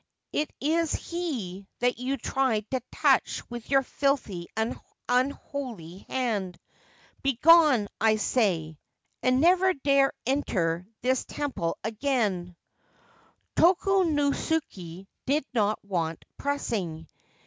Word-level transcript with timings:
It 0.33 0.49
is 0.59 0.95
he 0.95 1.67
that 1.77 1.99
you 1.99 2.17
tried 2.17 2.67
to 2.71 2.81
touch 2.91 3.47
with 3.51 3.69
your 3.69 3.83
filthy 3.83 4.47
and 4.57 4.79
unholy 5.07 6.07
hand. 6.09 6.57
Begone, 7.21 7.87
1 7.99 8.17
say, 8.17 8.79
and 9.21 9.39
never 9.39 9.75
dare 9.75 10.11
enter 10.25 10.87
this 11.03 11.23
temple 11.25 11.77
again!' 11.83 12.55
Tokunosuke 13.55 15.05
did 15.27 15.45
not 15.53 15.77
want 15.85 16.25
pressing. 16.35 17.07